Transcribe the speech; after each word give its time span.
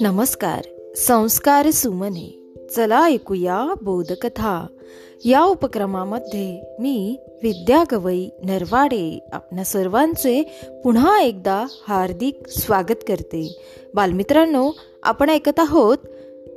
नमस्कार 0.00 0.64
संस्कार 0.96 1.70
सुमने. 1.70 2.54
चला 2.76 3.04
ऐकूया 3.04 3.66
बोधकथा. 3.82 4.66
या 5.24 5.44
उपक्रमामध्ये 5.44 6.76
मी 6.78 7.16
विद्या 7.42 7.84
गवई 7.92 8.28
नरवाडे 8.44 9.18
आपल्या 9.32 9.64
सर्वांचे 9.64 10.42
पुन्हा 10.84 11.20
एकदा 11.20 11.66
हार्दिक 11.88 12.48
स्वागत 12.48 13.04
करते. 13.08 13.60
बालमित्रांनो 13.94 14.70
आपण 15.02 15.30
ऐकत 15.30 15.58
आहोत 15.58 15.98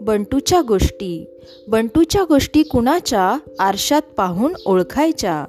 बंटूच्या 0.01 0.61
गोष्टी. 0.61 1.39
बंटूच्या 1.67 2.23
गोष्टी 2.23 2.63
कुणाच्या 2.63 3.37
आरशात 3.59 4.01
पाहून 4.17 4.53
ओळखायच्या? 4.65 5.45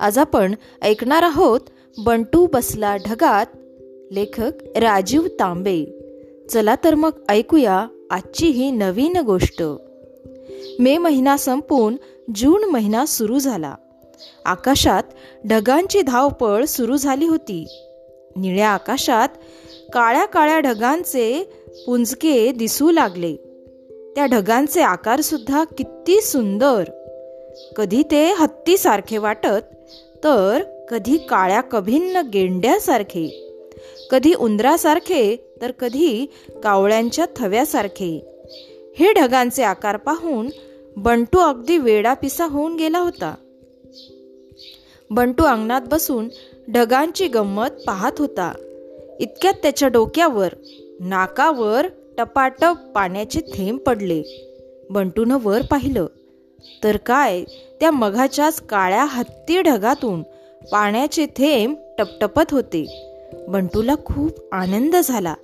आज 0.00 0.18
आपण 0.18 0.54
ऐकणार 0.82 1.22
आहोत 1.22 1.60
बंटू 1.98 2.46
बसला 2.46 2.96
ढगात. 2.96 3.46
लेखक 4.12 4.78
राजीव 4.78 5.26
तांबे. 5.26 5.84
चला 6.50 6.74
तर 6.84 6.94
मग 6.94 7.10
ऐकूया 7.28 7.86
आजची 8.10 8.46
ही 8.46 8.70
नवीन 8.70 9.16
गोष्ट. 9.16 9.62
मे 10.78 10.98
महिना 10.98 11.36
संपून 11.36 11.96
जून 12.34 12.64
महिना 12.64 13.06
सुरू 13.06 13.38
झाला. 13.38 13.74
आकाशात 14.44 15.02
ढगांची 15.48 16.02
धावपळ 16.02 16.64
सुरू 16.64 16.96
झाली 16.96 17.26
होती. 17.26 17.66
निळ्या 18.36 18.68
आकाशात 18.68 19.28
काळ्या 19.92 20.24
काळ्या 20.24 20.60
ढगांचे 20.60 21.52
पुंजके 21.86 22.52
दिसू 22.52 22.90
लागले. 22.90 23.36
त्या 24.16 24.26
ढगांचे 24.26 24.80
आकार 24.80 25.20
सुद्धा 25.20 25.64
किती 25.64 26.20
सुंदर. 26.20 26.84
कधी 27.76 28.02
ते 28.10 28.32
हत्तीसारखे 28.32 29.18
वाटत 29.18 29.74
तर 30.24 30.62
कधी 30.90 31.18
काळ्या 31.18 31.60
कभिन्न 31.60 32.22
गेंड्यासारखे 32.32 33.44
कधी 34.10 34.34
उंदरासारखे 34.34 35.52
तर 35.62 35.70
कधी 35.70 36.26
कावळ्यांच्या 36.62 37.26
थव्यासारखे. 37.36 38.34
हे 38.98 39.12
ढगांचे 39.12 39.62
आकार 39.62 39.96
पाहून 39.96 40.48
बंटू 40.96 41.38
अगदी 41.38 41.78
वेडापिसा 41.78 42.44
होऊन 42.44 42.76
गेला 42.76 42.98
होता. 42.98 43.34
बंटू 45.10 45.44
अंगणात 45.44 45.80
बसून 45.86 46.28
ढगांची 46.72 47.28
गंमत 47.28 47.68
पाहत 47.86 48.12
होता. 48.18 48.52
इतक्यात 49.20 49.54
त्याच्या 49.54 49.88
डोक्यावर 49.88 50.48
नाकावर 51.00 51.86
टपाटप 52.18 52.76
पाण्याचे 52.94 53.40
थेंब 53.40 53.78
पडले. 53.78 54.22
बंटूनं 54.90 55.38
वर 55.42 55.62
पाहिलं. 55.62 56.06
तर 56.84 56.96
काय 56.96 57.44
त्या 57.80 57.90
मघाच्याच 57.90 58.60
काळ्या 58.60 59.04
हत्ती 59.04 59.62
ढगातून 59.62 60.22
पाण्याचे 60.72 61.26
थेंब 61.26 61.76
टपटपत 61.98 62.42
होते. 62.50 63.12
बंटूला 63.48 63.94
खूप 64.04 64.30
आनंद 64.52 64.96
झाला. 64.96 65.34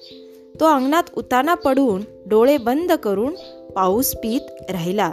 तो 0.61 0.65
अंगणात 0.65 1.03
उताना 1.17 1.55
पडून 1.55 2.03
डोळे 2.27 2.57
बंद 2.57 2.93
करून 2.93 3.35
पाऊस 3.75 4.15
पीत 4.15 4.71
राहिला. 4.71 5.13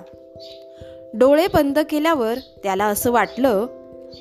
डोळे 1.14 1.48
बंद 1.54 1.80
केल्यावर 1.80 2.34
त्याला 2.64 2.86
असं 2.86 3.12
वाटलं 3.12 3.66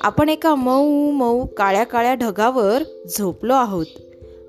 आपण 0.00 0.28
एका 0.28 0.54
मऊ 0.54 1.10
मऊ 1.10 1.46
काळ्या 1.46 1.84
काळ्या 1.84 2.14
ढगावर 2.14 2.82
झोपलो 3.18 3.54
आहोत. 3.54 3.86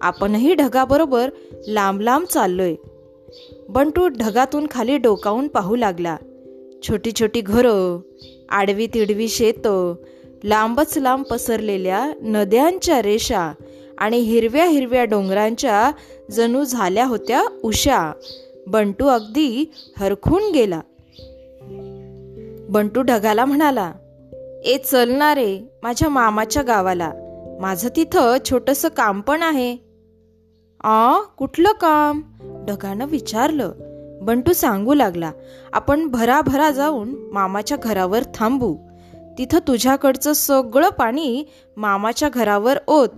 आपणही 0.01 0.53
ढगाबरोबर 0.53 1.29
लांब 1.67 2.01
लांब 2.01 2.25
चाललोय. 2.25 2.75
बंटू 3.69 4.07
ढगातून 4.07 4.67
खाली 4.71 4.97
डोकावून 4.97 5.47
पाहू 5.47 5.75
लागला. 5.75 6.17
छोटी 6.87 7.11
छोटी 7.19 7.41
घरं 7.41 7.99
आडवी 8.49 8.87
तिडवी 8.87 9.27
शेतं 9.27 9.95
लांबच 10.43 10.97
लांब 10.97 11.23
पसरलेल्या 11.23 12.13
नद्यांच्या 12.21 13.01
रेषा 13.01 13.51
आणि 13.97 14.17
हिरव्या 14.17 14.65
हिरव्या 14.65 15.03
डोंगरांच्या 15.03 15.91
जणू 16.31 16.63
झाल्या 16.63 17.05
होत्या 17.05 17.43
उषा 17.63 18.11
बंटू 18.67 19.07
अगदी 19.07 19.71
हरखून 19.97 20.51
गेला. 20.53 20.81
बंटू 22.69 23.01
ढगाला 23.01 23.45
म्हणाला 23.45 23.91
ए 24.65 24.77
चलणारे 24.77 25.59
माझ्या 25.83 26.09
मामाच्या 26.09 26.63
गावाला. 26.63 27.11
माझं 27.61 27.89
तिथं 27.95 28.37
छोटस 28.49 28.85
काम 28.85 29.21
पण 29.21 29.41
आहे. 29.43 29.77
आ 30.83 31.19
कुठलं 31.19 31.71
काम? 31.71 32.21
ढगानं 32.67 33.05
विचारलं. 33.05 33.71
बंटू 34.21 34.53
सांगू 34.53 34.93
लागला 34.93 35.31
आपण 35.73 36.07
भराभरा 36.07 36.71
जाऊन 36.71 37.15
मामाच्या 37.31 37.77
घरावर 37.77 38.23
थांबू. 38.35 38.75
तिथं 39.37 39.59
तुझ्याकडचं 39.67 40.33
सगळं 40.33 40.89
पाणी 40.89 41.43
मामाच्या 41.77 42.29
घरावर 42.29 42.77
ओत. 42.87 43.09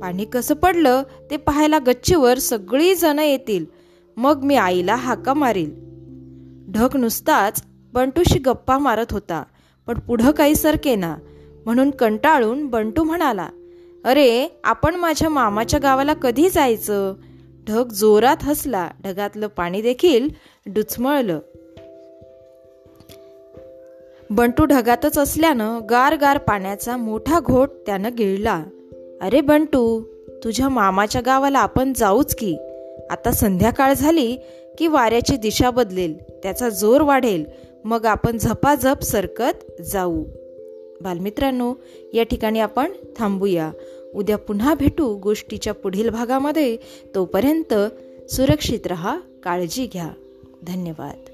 पाणी 0.00 0.24
कसं 0.24 0.54
पडलं 0.54 1.02
ते 1.30 1.36
पाहायला 1.36 1.78
गच्चीवर 1.78 2.38
सगळी 2.38 2.94
जण 2.94 3.18
येतील. 3.18 3.64
मग 4.16 4.42
मी 4.42 4.56
आईला 4.56 4.94
हाका 4.94 5.34
मारील. 5.34 5.70
ढग 6.72 6.96
नुसताच 6.96 7.62
बंटूशी 7.92 8.38
गप्पा 8.38 8.78
मारत 8.78 9.12
होता 9.12 9.42
पण 9.86 9.98
पुढं 9.98 10.30
काही 10.30 10.54
सरके 10.54 10.94
ना 10.94 11.16
म्हणून 11.64 11.90
कंटाळून 11.90 12.66
बंटू 12.66 13.04
म्हणाला 13.04 13.48
अरे 14.04 14.60
आपण 14.64 14.94
माझ्या 14.94 15.28
मामाच्या 15.28 15.80
गावाला 15.80 16.14
कधी 16.14 16.48
जायचं? 16.48 17.14
ढग 17.68 17.88
जोरात 17.88 18.36
हसला 18.42 18.90
ढगातलं 19.04 19.46
पाणी 19.46 19.82
देखील 19.82 20.28
डुचमळलं. 20.66 21.38
बंटू 24.30 24.64
ढगातच 24.64 25.18
असल्यानं 25.18 25.80
गार 25.90 26.16
गार 26.16 26.38
पाण्याचा 26.38 26.96
मोठा 26.96 27.40
घोट 27.40 27.70
त्यानं 27.86 28.10
गिळला. 28.18 28.64
अरे 29.22 29.40
बंटू 29.40 30.02
तुझ्या 30.44 30.68
मामाच्या 30.68 31.20
गावाला 31.20 31.58
आपण 31.58 31.92
जाऊच 31.96 32.34
की. 32.34 32.56
आता 33.10 33.30
संध्याकाळ 33.30 33.92
झाली 33.92 34.36
की 34.78 34.86
वाऱ्याची 34.86 35.36
दिशा 35.36 35.70
बदलेल 35.70 36.22
त्याचा 36.42 36.68
जोर 36.68 37.00
वाढेल. 37.00 37.44
मग 37.84 38.06
आपण 38.06 38.38
झपाझप 38.38 39.02
सरकत 39.02 39.82
जाऊ. 39.82 40.24
बालमित्रांनो 41.00 41.74
या 42.14 42.22
ठिकाणी 42.22 42.60
आपण 42.60 42.92
थांबूया. 43.16 43.70
उद्या 44.14 44.38
पुन्हा 44.38 44.74
भेटू 44.74 45.16
गोष्टीच्या 45.16 45.74
पुढील 45.74 46.08
भागामध्ये. 46.08 46.76
तोपर्यंत 47.14 47.74
सुरक्षित 48.30 48.86
रहा 48.86 49.18
काळजी 49.42 49.86
घ्या. 49.86 50.10
धन्यवाद. 50.62 51.33